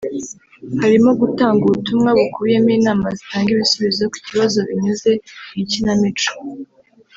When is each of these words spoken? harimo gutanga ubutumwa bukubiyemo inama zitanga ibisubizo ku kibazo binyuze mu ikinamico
harimo 0.81 1.09
gutanga 1.21 1.61
ubutumwa 1.65 2.09
bukubiyemo 2.17 2.69
inama 2.77 3.05
zitanga 3.17 3.49
ibisubizo 3.55 4.03
ku 4.11 4.17
kibazo 4.27 4.57
binyuze 4.67 5.11
mu 5.49 5.55
ikinamico 5.63 6.31